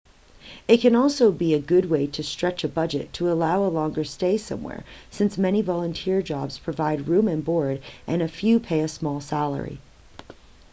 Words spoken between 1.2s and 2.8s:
be a good way to stretch a